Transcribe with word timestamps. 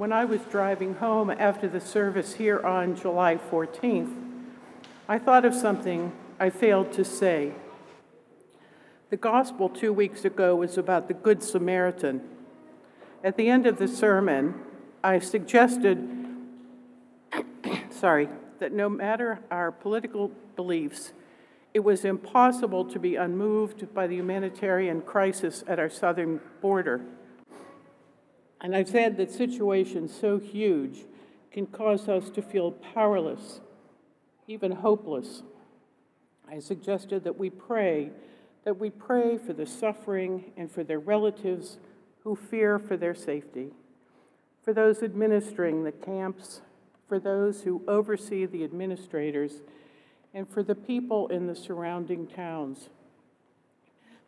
when 0.00 0.14
I 0.14 0.24
was 0.24 0.40
driving 0.50 0.94
home 0.94 1.28
after 1.28 1.68
the 1.68 1.78
service 1.78 2.36
here 2.36 2.58
on 2.60 2.96
July 2.96 3.36
14th, 3.36 4.10
I 5.06 5.18
thought 5.18 5.44
of 5.44 5.52
something 5.52 6.12
I 6.38 6.48
failed 6.48 6.90
to 6.94 7.04
say. 7.04 7.52
The 9.10 9.18
gospel 9.18 9.68
two 9.68 9.92
weeks 9.92 10.24
ago 10.24 10.56
was 10.56 10.78
about 10.78 11.08
the 11.08 11.12
Good 11.12 11.42
Samaritan. 11.42 12.22
At 13.22 13.36
the 13.36 13.50
end 13.50 13.66
of 13.66 13.76
the 13.76 13.86
sermon, 13.86 14.54
I 15.04 15.18
suggested, 15.18 16.08
sorry, 17.90 18.30
that 18.58 18.72
no 18.72 18.88
matter 18.88 19.40
our 19.50 19.70
political 19.70 20.30
beliefs, 20.56 21.12
it 21.74 21.80
was 21.80 22.06
impossible 22.06 22.86
to 22.86 22.98
be 22.98 23.16
unmoved 23.16 23.92
by 23.92 24.06
the 24.06 24.16
humanitarian 24.16 25.02
crisis 25.02 25.62
at 25.66 25.78
our 25.78 25.90
southern 25.90 26.40
border. 26.62 27.02
And 28.60 28.76
I've 28.76 28.88
said 28.88 29.16
that 29.16 29.30
situations 29.30 30.14
so 30.18 30.38
huge 30.38 31.04
can 31.50 31.66
cause 31.66 32.08
us 32.08 32.30
to 32.30 32.42
feel 32.42 32.72
powerless, 32.72 33.60
even 34.46 34.72
hopeless. 34.72 35.42
I 36.48 36.58
suggested 36.58 37.24
that 37.24 37.38
we 37.38 37.48
pray, 37.50 38.10
that 38.64 38.78
we 38.78 38.90
pray 38.90 39.38
for 39.38 39.52
the 39.52 39.66
suffering 39.66 40.52
and 40.56 40.70
for 40.70 40.84
their 40.84 40.98
relatives 40.98 41.78
who 42.22 42.36
fear 42.36 42.78
for 42.78 42.96
their 42.96 43.14
safety, 43.14 43.70
for 44.62 44.74
those 44.74 45.02
administering 45.02 45.84
the 45.84 45.92
camps, 45.92 46.60
for 47.08 47.18
those 47.18 47.62
who 47.62 47.82
oversee 47.88 48.46
the 48.46 48.62
administrators 48.62 49.62
and 50.34 50.48
for 50.48 50.62
the 50.62 50.74
people 50.74 51.28
in 51.28 51.46
the 51.46 51.56
surrounding 51.56 52.26
towns. 52.26 52.88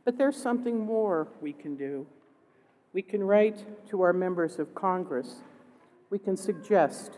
But 0.05 0.19
there's 0.19 0.37
something 0.37 0.81
more 0.81 1.29
we 1.41 1.53
can 1.53 1.77
do. 1.77 2.07
We 2.93 3.01
can 3.03 3.25
write 3.25 3.89
to 3.89 4.03
our 4.03 4.13
members 4.13 4.59
of 4.59 4.75
Congress. 4.75 5.37
We 6.11 6.19
can 6.19 6.37
suggest. 6.37 7.13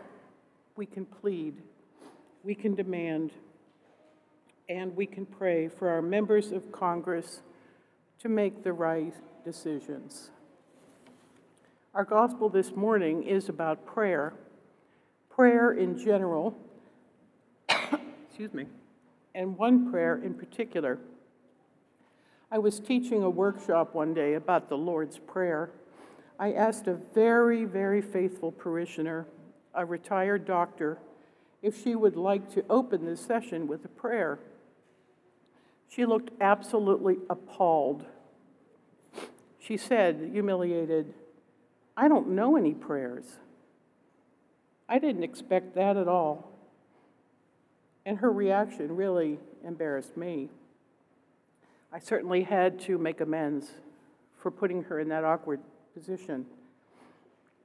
We 0.76 0.86
can 0.86 1.04
plead. 1.04 1.62
We 2.44 2.54
can 2.54 2.74
demand. 2.74 3.32
And 4.68 4.94
we 4.94 5.06
can 5.06 5.26
pray 5.26 5.68
for 5.68 5.88
our 5.88 6.00
members 6.00 6.52
of 6.52 6.70
Congress 6.70 7.42
to 8.20 8.28
make 8.28 8.62
the 8.62 8.72
right 8.72 9.14
decisions. 9.44 10.30
Our 11.92 12.04
gospel 12.04 12.48
this 12.48 12.74
morning 12.74 13.24
is 13.24 13.48
about 13.48 13.84
prayer. 13.84 14.32
Prayer 15.28 15.72
in 15.72 15.98
general, 15.98 16.56
excuse 18.28 18.54
me, 18.54 18.66
and 19.34 19.56
one 19.58 19.90
prayer 19.90 20.22
in 20.22 20.34
particular. 20.34 20.98
I 22.54 22.58
was 22.58 22.78
teaching 22.78 23.24
a 23.24 23.28
workshop 23.28 23.96
one 23.96 24.14
day 24.14 24.34
about 24.34 24.68
the 24.68 24.76
Lord's 24.76 25.18
Prayer. 25.18 25.70
I 26.38 26.52
asked 26.52 26.86
a 26.86 26.94
very, 26.94 27.64
very 27.64 28.00
faithful 28.00 28.52
parishioner, 28.52 29.26
a 29.74 29.84
retired 29.84 30.44
doctor, 30.44 30.98
if 31.62 31.82
she 31.82 31.96
would 31.96 32.14
like 32.14 32.54
to 32.54 32.64
open 32.70 33.06
this 33.06 33.20
session 33.20 33.66
with 33.66 33.84
a 33.84 33.88
prayer. 33.88 34.38
She 35.88 36.06
looked 36.06 36.30
absolutely 36.40 37.16
appalled. 37.28 38.04
She 39.58 39.76
said, 39.76 40.30
humiliated, 40.32 41.12
I 41.96 42.06
don't 42.06 42.28
know 42.28 42.54
any 42.54 42.72
prayers. 42.72 43.24
I 44.88 45.00
didn't 45.00 45.24
expect 45.24 45.74
that 45.74 45.96
at 45.96 46.06
all. 46.06 46.52
And 48.06 48.18
her 48.18 48.30
reaction 48.30 48.94
really 48.94 49.40
embarrassed 49.66 50.16
me. 50.16 50.50
I 51.94 52.00
certainly 52.00 52.42
had 52.42 52.80
to 52.80 52.98
make 52.98 53.20
amends 53.20 53.70
for 54.38 54.50
putting 54.50 54.82
her 54.82 54.98
in 54.98 55.10
that 55.10 55.22
awkward 55.22 55.60
position. 55.94 56.44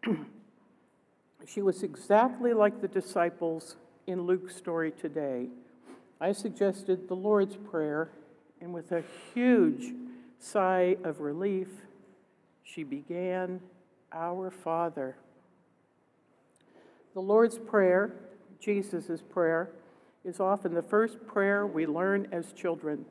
she 1.47 1.63
was 1.63 1.81
exactly 1.81 2.53
like 2.53 2.79
the 2.79 2.87
disciples 2.87 3.75
in 4.05 4.27
Luke's 4.27 4.55
story 4.55 4.91
today. 4.91 5.47
I 6.21 6.31
suggested 6.33 7.07
the 7.07 7.15
Lord's 7.15 7.55
Prayer, 7.55 8.11
and 8.61 8.71
with 8.71 8.91
a 8.91 9.03
huge 9.33 9.95
sigh 10.37 10.97
of 11.03 11.21
relief, 11.21 11.69
she 12.61 12.83
began, 12.83 13.59
Our 14.13 14.51
Father. 14.51 15.15
The 17.15 17.21
Lord's 17.21 17.57
Prayer, 17.57 18.13
Jesus' 18.59 19.23
prayer, 19.27 19.71
is 20.23 20.39
often 20.39 20.75
the 20.75 20.83
first 20.83 21.25
prayer 21.25 21.65
we 21.65 21.87
learn 21.87 22.27
as 22.31 22.53
children. 22.53 23.05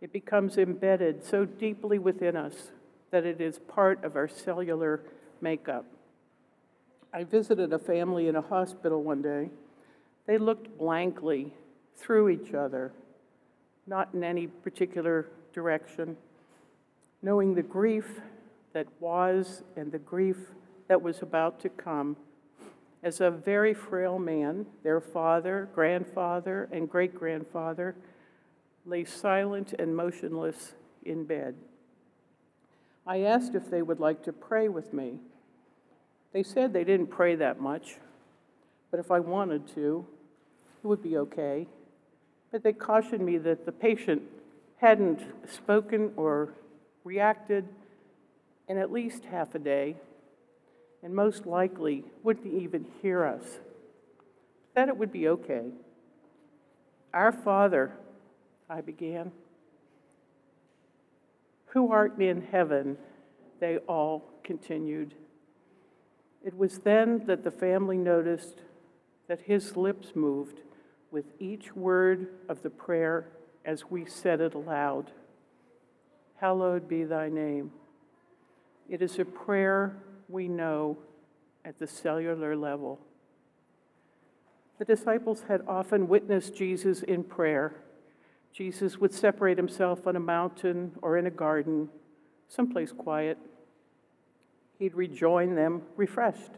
It 0.00 0.12
becomes 0.12 0.56
embedded 0.56 1.24
so 1.24 1.44
deeply 1.44 1.98
within 1.98 2.36
us 2.36 2.70
that 3.10 3.26
it 3.26 3.40
is 3.40 3.58
part 3.58 4.02
of 4.04 4.16
our 4.16 4.28
cellular 4.28 5.00
makeup. 5.40 5.84
I 7.12 7.24
visited 7.24 7.72
a 7.72 7.78
family 7.78 8.28
in 8.28 8.36
a 8.36 8.40
hospital 8.40 9.02
one 9.02 9.20
day. 9.20 9.50
They 10.26 10.38
looked 10.38 10.78
blankly 10.78 11.52
through 11.96 12.30
each 12.30 12.54
other, 12.54 12.92
not 13.86 14.10
in 14.14 14.24
any 14.24 14.46
particular 14.46 15.26
direction, 15.52 16.16
knowing 17.20 17.54
the 17.54 17.62
grief 17.62 18.20
that 18.72 18.86
was 19.00 19.64
and 19.76 19.90
the 19.90 19.98
grief 19.98 20.36
that 20.88 21.02
was 21.02 21.20
about 21.20 21.60
to 21.60 21.68
come 21.68 22.16
as 23.02 23.20
a 23.20 23.30
very 23.30 23.74
frail 23.74 24.18
man, 24.18 24.66
their 24.82 25.00
father, 25.00 25.68
grandfather, 25.74 26.68
and 26.70 26.88
great 26.88 27.14
grandfather 27.14 27.96
lay 28.90 29.04
silent 29.04 29.72
and 29.78 29.96
motionless 29.96 30.74
in 31.04 31.24
bed. 31.24 31.54
I 33.06 33.22
asked 33.22 33.54
if 33.54 33.70
they 33.70 33.82
would 33.82 34.00
like 34.00 34.22
to 34.24 34.32
pray 34.32 34.68
with 34.68 34.92
me. 34.92 35.18
They 36.32 36.42
said 36.42 36.72
they 36.72 36.84
didn't 36.84 37.06
pray 37.06 37.36
that 37.36 37.60
much, 37.60 37.96
but 38.90 39.00
if 39.00 39.10
I 39.10 39.20
wanted 39.20 39.66
to, 39.74 40.04
it 40.82 40.86
would 40.86 41.02
be 41.02 41.16
okay. 41.16 41.66
But 42.52 42.62
they 42.62 42.72
cautioned 42.72 43.24
me 43.24 43.38
that 43.38 43.64
the 43.64 43.72
patient 43.72 44.22
hadn't 44.78 45.20
spoken 45.48 46.12
or 46.16 46.54
reacted 47.04 47.68
in 48.68 48.76
at 48.76 48.92
least 48.92 49.24
half 49.24 49.54
a 49.54 49.58
day 49.58 49.96
and 51.02 51.14
most 51.14 51.46
likely 51.46 52.04
wouldn't 52.22 52.46
even 52.46 52.86
hear 53.00 53.24
us. 53.24 53.60
That 54.74 54.88
it 54.88 54.96
would 54.96 55.12
be 55.12 55.28
okay. 55.28 55.70
Our 57.12 57.32
Father, 57.32 57.92
I 58.70 58.80
began, 58.80 59.32
who 61.66 61.90
art 61.90 62.18
in 62.20 62.42
heaven, 62.42 62.96
they 63.58 63.78
all 63.78 64.24
continued. 64.44 65.14
It 66.44 66.56
was 66.56 66.78
then 66.78 67.24
that 67.26 67.44
the 67.44 67.50
family 67.50 67.98
noticed 67.98 68.62
that 69.28 69.40
his 69.42 69.76
lips 69.76 70.12
moved 70.14 70.60
with 71.10 71.26
each 71.38 71.74
word 71.74 72.28
of 72.48 72.62
the 72.62 72.70
prayer 72.70 73.26
as 73.64 73.90
we 73.90 74.04
said 74.06 74.40
it 74.40 74.54
aloud 74.54 75.10
Hallowed 76.40 76.88
be 76.88 77.04
thy 77.04 77.28
name. 77.28 77.70
It 78.88 79.02
is 79.02 79.18
a 79.18 79.26
prayer 79.26 79.94
we 80.26 80.48
know 80.48 80.96
at 81.66 81.78
the 81.78 81.86
cellular 81.86 82.56
level. 82.56 82.98
The 84.78 84.86
disciples 84.86 85.44
had 85.48 85.60
often 85.68 86.08
witnessed 86.08 86.56
Jesus 86.56 87.02
in 87.02 87.24
prayer. 87.24 87.74
Jesus 88.52 88.98
would 88.98 89.14
separate 89.14 89.56
himself 89.56 90.06
on 90.06 90.16
a 90.16 90.20
mountain 90.20 90.92
or 91.02 91.16
in 91.16 91.26
a 91.26 91.30
garden, 91.30 91.88
someplace 92.48 92.92
quiet. 92.92 93.38
He'd 94.78 94.94
rejoin 94.94 95.54
them 95.54 95.82
refreshed. 95.96 96.52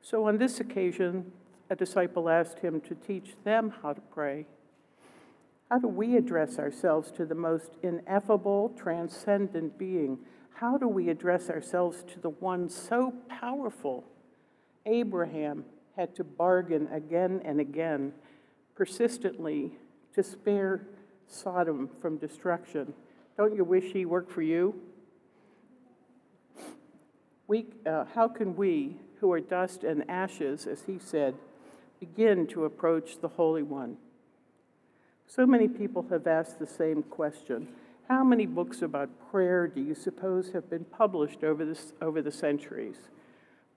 So 0.00 0.26
on 0.26 0.38
this 0.38 0.60
occasion, 0.60 1.32
a 1.70 1.76
disciple 1.76 2.28
asked 2.28 2.60
him 2.60 2.80
to 2.82 2.94
teach 2.94 3.34
them 3.44 3.72
how 3.82 3.92
to 3.92 4.00
pray. 4.00 4.46
How 5.70 5.78
do 5.78 5.88
we 5.88 6.16
address 6.16 6.58
ourselves 6.58 7.10
to 7.12 7.24
the 7.24 7.34
most 7.34 7.72
ineffable, 7.82 8.74
transcendent 8.76 9.78
being 9.78 10.18
how 10.62 10.78
do 10.78 10.86
we 10.86 11.08
address 11.08 11.50
ourselves 11.50 12.04
to 12.04 12.20
the 12.20 12.30
one 12.30 12.68
so 12.68 13.12
powerful? 13.28 14.04
Abraham 14.86 15.64
had 15.96 16.14
to 16.14 16.22
bargain 16.22 16.86
again 16.92 17.42
and 17.44 17.58
again, 17.58 18.12
persistently, 18.76 19.72
to 20.14 20.22
spare 20.22 20.86
Sodom 21.26 21.88
from 22.00 22.18
destruction. 22.18 22.92
Don't 23.36 23.54
you 23.56 23.64
wish 23.64 23.92
he 23.92 24.04
worked 24.04 24.30
for 24.30 24.42
you? 24.42 24.74
We, 27.48 27.66
uh, 27.86 28.04
how 28.14 28.28
can 28.28 28.54
we, 28.54 28.96
who 29.20 29.32
are 29.32 29.40
dust 29.40 29.84
and 29.84 30.08
ashes, 30.08 30.66
as 30.66 30.82
he 30.86 30.98
said, 30.98 31.34
begin 32.00 32.46
to 32.48 32.64
approach 32.64 33.20
the 33.20 33.28
Holy 33.28 33.62
One? 33.62 33.96
So 35.26 35.46
many 35.46 35.68
people 35.68 36.06
have 36.10 36.26
asked 36.26 36.58
the 36.58 36.66
same 36.66 37.02
question 37.02 37.68
how 38.08 38.24
many 38.24 38.44
books 38.46 38.82
about 38.82 39.08
prayer 39.30 39.66
do 39.66 39.80
you 39.80 39.94
suppose 39.94 40.52
have 40.52 40.68
been 40.68 40.84
published 40.84 41.44
over, 41.44 41.64
this, 41.64 41.94
over 42.02 42.20
the 42.20 42.32
centuries? 42.32 42.96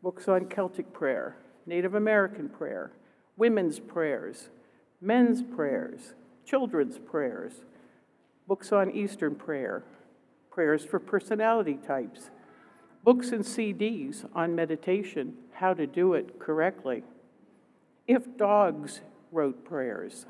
Books 0.04 0.28
on 0.28 0.48
Celtic 0.48 0.92
prayer, 0.92 1.38
Native 1.66 1.96
American 1.96 2.50
prayer, 2.50 2.92
women's 3.38 3.80
prayers, 3.80 4.50
men's 5.00 5.42
prayers, 5.42 6.16
children's 6.46 6.98
prayers, 6.98 7.54
books 8.48 8.72
on 8.72 8.92
Eastern 8.92 9.36
prayer, 9.36 9.84
prayers 10.52 10.86
for 10.86 11.00
personality 11.00 11.78
types, 11.86 12.30
books 13.04 13.32
and 13.32 13.44
CDs 13.44 14.26
on 14.34 14.56
meditation, 14.56 15.34
how 15.54 15.74
to 15.74 15.86
do 15.88 16.14
it 16.14 16.40
correctly. 16.40 17.04
If 18.08 18.38
dogs 18.38 19.02
wrote 19.32 19.66
prayers, 19.66 20.26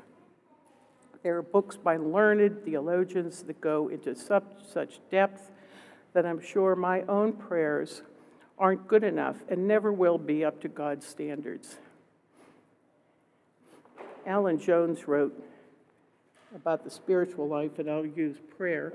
there 1.22 1.36
are 1.36 1.42
books 1.42 1.76
by 1.76 1.96
learned 1.96 2.64
theologians 2.64 3.42
that 3.42 3.60
go 3.60 3.88
into 3.88 4.14
such 4.14 5.00
depth 5.10 5.50
that 6.12 6.24
I'm 6.24 6.40
sure 6.40 6.76
my 6.76 7.02
own 7.02 7.32
prayers 7.32 8.02
aren't 8.58 8.88
good 8.88 9.04
enough 9.04 9.36
and 9.48 9.68
never 9.68 9.92
will 9.92 10.18
be 10.18 10.44
up 10.44 10.60
to 10.62 10.68
God's 10.68 11.06
standards. 11.06 11.76
Alan 14.24 14.58
Jones 14.58 15.06
wrote 15.06 15.34
about 16.54 16.84
the 16.84 16.90
spiritual 16.90 17.48
life, 17.48 17.78
and 17.78 17.90
I'll 17.90 18.06
use 18.06 18.36
prayer. 18.56 18.92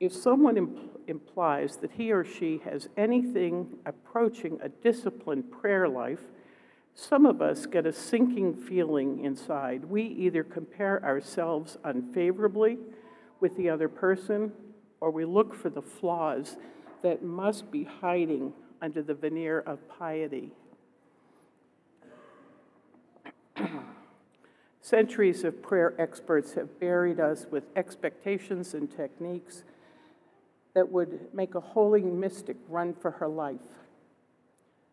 If 0.00 0.12
someone 0.12 0.56
imp- 0.56 1.00
implies 1.06 1.76
that 1.78 1.92
he 1.92 2.12
or 2.12 2.24
she 2.24 2.60
has 2.64 2.88
anything 2.96 3.78
approaching 3.86 4.58
a 4.62 4.68
disciplined 4.68 5.50
prayer 5.50 5.88
life, 5.88 6.20
some 6.94 7.26
of 7.26 7.42
us 7.42 7.66
get 7.66 7.86
a 7.86 7.92
sinking 7.92 8.54
feeling 8.54 9.24
inside. 9.24 9.84
We 9.84 10.02
either 10.02 10.44
compare 10.44 11.04
ourselves 11.04 11.76
unfavorably 11.82 12.78
with 13.40 13.56
the 13.56 13.68
other 13.68 13.88
person, 13.88 14.52
or 15.00 15.10
we 15.10 15.24
look 15.24 15.54
for 15.54 15.70
the 15.70 15.82
flaws 15.82 16.56
that 17.02 17.22
must 17.22 17.70
be 17.70 17.84
hiding 17.84 18.52
under 18.80 19.02
the 19.02 19.14
veneer 19.14 19.60
of 19.60 19.88
piety. 19.88 20.52
Centuries 24.84 25.44
of 25.44 25.62
prayer 25.62 25.94
experts 25.98 26.52
have 26.52 26.78
buried 26.78 27.18
us 27.18 27.46
with 27.50 27.64
expectations 27.74 28.74
and 28.74 28.94
techniques 28.94 29.62
that 30.74 30.92
would 30.92 31.20
make 31.32 31.54
a 31.54 31.60
holy 31.60 32.02
mystic 32.02 32.58
run 32.68 32.92
for 32.92 33.12
her 33.12 33.26
life. 33.26 33.80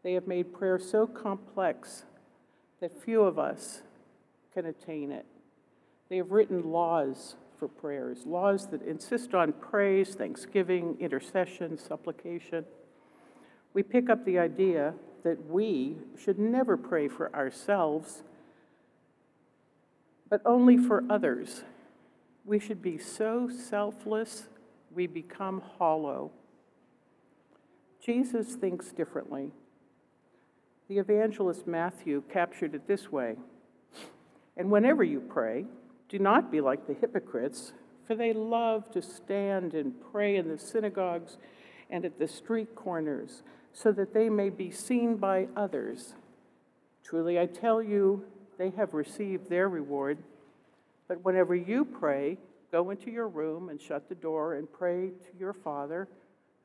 They 0.02 0.14
have 0.14 0.28
made 0.28 0.54
prayer 0.54 0.80
so 0.80 1.06
complex 1.06 2.06
that 2.80 3.04
few 3.04 3.22
of 3.24 3.38
us 3.38 3.82
can 4.54 4.66
attain 4.66 5.12
it. 5.12 5.26
They 6.08 6.16
have 6.16 6.32
written 6.32 6.72
laws 6.72 7.36
for 7.60 7.68
prayers, 7.68 8.26
laws 8.26 8.68
that 8.68 8.84
insist 8.84 9.34
on 9.34 9.52
praise, 9.52 10.16
thanksgiving, 10.16 10.96
intercession, 11.02 11.78
supplication. 11.78 12.64
We 13.74 13.84
pick 13.84 14.10
up 14.10 14.24
the 14.24 14.40
idea 14.40 14.94
that 15.26 15.50
we 15.50 15.98
should 16.18 16.40
never 16.40 16.78
pray 16.78 17.10
for 17.10 17.36
ourselves, 17.36 18.24
but 20.32 20.42
only 20.46 20.78
for 20.78 21.04
others. 21.10 21.64
We 22.46 22.58
should 22.58 22.82
be 22.82 22.98
so 22.98 23.50
selfless, 23.50 24.48
we 24.90 25.06
become 25.06 25.62
hollow. 25.78 26.32
Jesus 28.04 28.56
thinks 28.56 28.88
differently. 28.94 29.52
The 30.88 30.98
evangelist 30.98 31.68
Matthew 31.68 32.24
captured 32.32 32.74
it 32.74 32.88
this 32.88 33.12
way 33.12 33.36
And 34.58 34.72
whenever 34.72 35.04
you 35.04 35.20
pray, 35.20 35.66
do 36.10 36.18
not 36.18 36.52
be 36.52 36.62
like 36.62 36.88
the 36.88 36.94
hypocrites, 36.94 37.74
for 38.08 38.16
they 38.16 38.34
love 38.34 38.90
to 38.92 39.02
stand 39.02 39.74
and 39.74 39.94
pray 40.12 40.38
in 40.38 40.48
the 40.48 40.58
synagogues 40.58 41.38
and 41.90 42.06
at 42.06 42.20
the 42.20 42.28
street 42.28 42.74
corners, 42.74 43.44
so 43.74 43.92
that 43.92 44.14
they 44.14 44.30
may 44.30 44.50
be 44.50 44.72
seen 44.72 45.18
by 45.18 45.48
others. 45.58 46.16
Truly, 47.04 47.38
I 47.38 47.46
tell 47.48 47.84
you, 47.84 48.26
they 48.58 48.72
have 48.72 48.94
received 48.94 49.50
their 49.50 49.70
reward. 49.70 50.18
But 51.08 51.24
whenever 51.24 51.56
you 51.56 51.86
pray, 51.86 52.38
go 52.72 52.90
into 52.90 53.12
your 53.12 53.28
room 53.28 53.70
and 53.70 53.82
shut 53.82 54.10
the 54.10 54.16
door 54.16 54.56
and 54.56 54.72
pray 54.72 55.10
to 55.10 55.40
your 55.40 55.54
Father 55.54 56.08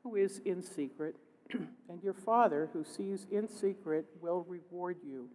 who 0.03 0.15
is 0.15 0.39
in 0.45 0.61
secret, 0.63 1.15
and 1.51 2.03
your 2.03 2.13
Father 2.13 2.69
who 2.73 2.83
sees 2.83 3.25
in 3.31 3.47
secret 3.49 4.05
will 4.21 4.45
reward 4.47 4.97
you 5.05 5.29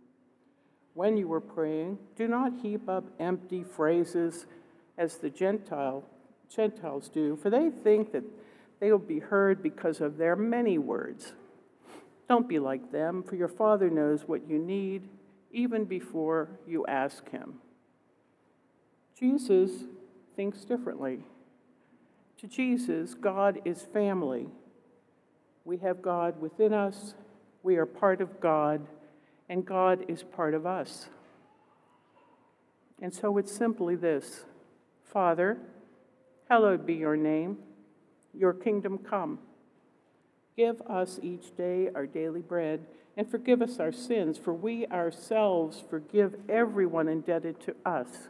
when 0.95 1.17
you 1.17 1.33
are 1.33 1.41
praying, 1.41 1.99
do 2.17 2.29
not 2.29 2.53
heap 2.61 2.89
up 2.89 3.05
empty 3.19 3.65
phrases 3.65 4.47
as 4.99 5.17
the 5.17 5.31
Gentile, 5.31 6.05
Gentiles 6.55 7.09
do, 7.09 7.37
for 7.37 7.49
they 7.49 7.71
think 7.71 8.13
that 8.13 8.25
they 8.79 8.91
will 8.91 8.99
be 8.99 9.21
heard 9.21 9.63
because 9.63 10.01
of 10.01 10.19
their 10.19 10.37
many 10.37 10.77
words. 10.77 11.33
Don't 12.29 12.49
be 12.49 12.59
like 12.59 12.93
them, 12.93 13.23
for 13.23 13.37
your 13.37 13.49
Father 13.49 13.89
knows 13.89 14.29
what 14.29 14.49
you 14.49 14.59
need 14.59 15.09
even 15.53 15.85
before 15.85 16.49
you 16.67 16.85
ask 16.87 17.29
Him. 17.31 17.55
Jesus 19.19 19.85
thinks 20.35 20.65
differently. 20.65 21.21
To 22.39 22.47
Jesus, 22.47 23.15
God 23.15 23.61
is 23.65 23.83
family. 23.83 24.49
We 25.65 25.77
have 25.79 26.03
God 26.03 26.41
within 26.41 26.73
us, 26.73 27.15
we 27.63 27.77
are 27.77 27.87
part 27.87 28.21
of 28.21 28.41
God 28.41 28.87
and 29.49 29.65
God 29.65 30.05
is 30.09 30.23
part 30.23 30.55
of 30.55 30.67
us. 30.67 31.09
And 33.01 33.13
so 33.13 33.37
it's 33.39 33.53
simply 33.53 33.97
this 33.97 34.45
Father, 35.05 35.59
hallowed 36.49 36.87
be 36.87 36.95
your 36.95 37.17
name, 37.17 37.59
your 38.33 38.55
kingdom 38.55 38.99
come. 38.99 39.39
Give 40.57 40.81
us 40.83 41.19
each 41.23 41.55
day 41.57 41.91
our 41.95 42.07
daily 42.07 42.41
bread, 42.41 42.87
and 43.17 43.31
forgive 43.31 43.61
us 43.61 43.79
our 43.79 43.93
sins, 43.93 44.39
for 44.39 44.55
we 44.55 44.87
ourselves 44.87 45.83
forgive 45.89 46.35
everyone 46.49 47.09
indebted 47.09 47.61
to 47.61 47.75
us. 47.85 48.29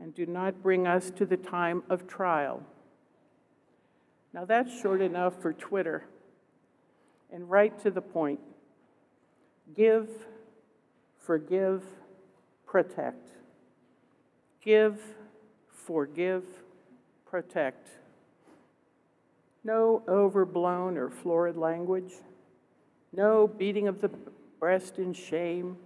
And 0.00 0.14
do 0.14 0.26
not 0.26 0.62
bring 0.62 0.86
us 0.86 1.10
to 1.12 1.24
the 1.24 1.38
time 1.38 1.82
of 1.88 2.06
trial. 2.06 2.62
Now 4.34 4.44
that's 4.44 4.78
short 4.80 5.00
enough 5.00 5.40
for 5.40 5.54
Twitter 5.54 6.04
and 7.32 7.50
right 7.50 7.78
to 7.82 7.90
the 7.90 8.02
point. 8.02 8.40
Give, 9.74 10.08
forgive, 11.18 11.82
protect. 12.66 13.30
Give, 14.62 15.00
forgive, 15.86 16.44
protect. 17.24 17.88
No 19.64 20.02
overblown 20.06 20.98
or 20.98 21.08
florid 21.08 21.56
language. 21.56 22.12
No 23.12 23.46
beating 23.46 23.88
of 23.88 24.00
the 24.00 24.10
breast 24.58 24.98
in 24.98 25.12
shame. 25.12 25.76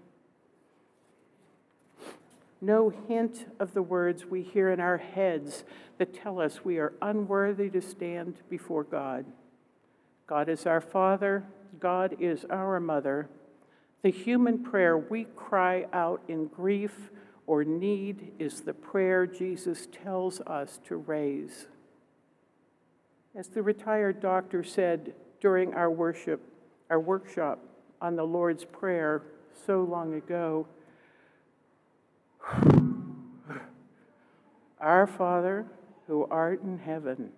No 2.61 2.91
hint 3.09 3.47
of 3.59 3.73
the 3.73 3.83
words 3.83 4.27
we 4.27 4.43
hear 4.43 4.71
in 4.71 4.81
our 4.81 4.99
heads 4.99 5.65
that 5.99 6.15
tell 6.15 6.41
us 6.41 6.65
we 6.65 6.79
are 6.79 6.93
unworthy 7.01 7.71
to 7.71 7.81
stand 7.81 8.37
before 8.49 8.85
God. 8.85 9.25
God 10.27 10.49
is 10.49 10.67
our 10.67 10.81
Father, 10.81 11.45
God 11.79 12.17
is 12.21 12.45
our 12.51 12.79
mother. 12.79 13.29
The 14.03 14.11
human 14.11 14.63
prayer 14.63 14.97
we 14.97 15.25
cry 15.37 15.87
out 15.93 16.23
in 16.29 16.47
grief 16.47 17.11
or 17.47 17.65
need 17.65 18.33
is 18.39 18.61
the 18.61 18.75
prayer 18.75 19.27
Jesus 19.27 19.89
tells 19.91 20.41
us 20.43 20.79
to 20.87 20.97
raise. 20.97 21.67
As 23.35 23.49
the 23.49 23.63
retired 23.63 24.21
doctor 24.21 24.63
said 24.63 25.15
during 25.41 25.75
our 25.75 25.91
worship, 25.91 26.41
our 26.91 27.01
workshop 27.01 27.61
on 28.03 28.17
the 28.17 28.25
Lord's 28.25 28.65
Prayer 28.65 29.23
so 29.67 29.83
long 29.83 30.15
ago, 30.15 30.67
Our 34.81 35.07
Father, 35.07 35.67
who 36.07 36.27
art 36.31 36.63
in 36.63 36.79
heaven, 36.79 37.31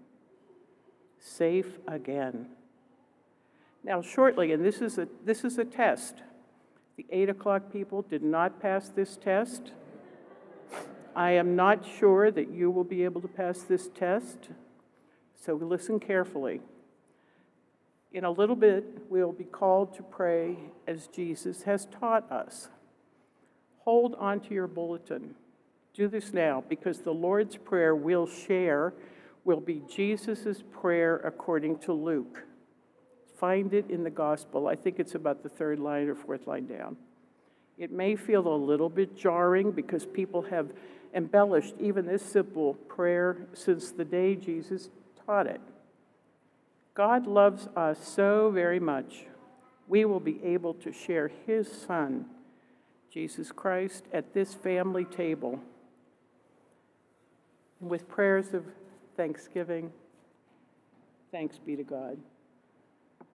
safe 1.18 1.78
again. 1.86 2.46
Now, 3.84 4.00
shortly, 4.00 4.52
and 4.52 4.64
this 4.64 4.80
is 4.80 4.96
a, 4.96 5.08
this 5.24 5.44
is 5.44 5.58
a 5.58 5.64
test. 5.64 6.22
The 6.96 7.04
8 7.10 7.28
o'clock 7.30 7.72
people 7.72 8.02
did 8.02 8.22
not 8.22 8.60
pass 8.60 8.88
this 8.88 9.16
test. 9.16 9.72
I 11.14 11.32
am 11.32 11.56
not 11.56 11.84
sure 11.84 12.30
that 12.30 12.50
you 12.50 12.70
will 12.70 12.84
be 12.84 13.04
able 13.04 13.20
to 13.20 13.28
pass 13.28 13.62
this 13.62 13.88
test, 13.88 14.48
so 15.34 15.54
listen 15.54 16.00
carefully. 16.00 16.60
In 18.12 18.24
a 18.24 18.30
little 18.30 18.56
bit, 18.56 18.84
we 19.08 19.22
will 19.22 19.32
be 19.32 19.44
called 19.44 19.94
to 19.94 20.02
pray 20.02 20.56
as 20.86 21.06
Jesus 21.06 21.62
has 21.62 21.86
taught 21.86 22.30
us. 22.30 22.68
Hold 23.80 24.14
on 24.16 24.40
to 24.40 24.54
your 24.54 24.66
bulletin. 24.66 25.34
Do 25.94 26.08
this 26.08 26.32
now 26.32 26.62
because 26.68 27.00
the 27.00 27.12
Lord's 27.12 27.56
Prayer 27.56 27.94
we'll 27.94 28.26
share 28.26 28.92
will 29.44 29.60
be 29.60 29.82
Jesus' 29.88 30.62
prayer 30.72 31.16
according 31.16 31.78
to 31.80 31.92
Luke 31.92 32.44
find 33.42 33.74
it 33.74 33.90
in 33.90 34.04
the 34.04 34.10
gospel. 34.10 34.68
I 34.68 34.76
think 34.76 35.00
it's 35.00 35.16
about 35.16 35.42
the 35.42 35.48
third 35.48 35.80
line 35.80 36.06
or 36.08 36.14
fourth 36.14 36.46
line 36.46 36.64
down. 36.64 36.96
It 37.76 37.90
may 37.90 38.14
feel 38.14 38.46
a 38.46 38.54
little 38.54 38.88
bit 38.88 39.16
jarring 39.16 39.72
because 39.72 40.06
people 40.06 40.42
have 40.42 40.70
embellished 41.12 41.74
even 41.80 42.06
this 42.06 42.22
simple 42.22 42.74
prayer 42.74 43.48
since 43.52 43.90
the 43.90 44.04
day 44.04 44.36
Jesus 44.36 44.90
taught 45.26 45.48
it. 45.48 45.60
God 46.94 47.26
loves 47.26 47.68
us 47.74 47.98
so 48.06 48.50
very 48.50 48.80
much, 48.80 49.24
we 49.88 50.04
will 50.04 50.20
be 50.20 50.42
able 50.44 50.74
to 50.74 50.92
share 50.92 51.30
His 51.46 51.70
Son, 51.70 52.26
Jesus 53.12 53.50
Christ, 53.50 54.04
at 54.12 54.34
this 54.34 54.54
family 54.54 55.04
table 55.04 55.60
with 57.80 58.08
prayers 58.08 58.54
of 58.54 58.64
thanksgiving. 59.16 59.92
Thanks 61.30 61.58
be 61.58 61.76
to 61.76 61.82
God. 61.82 62.18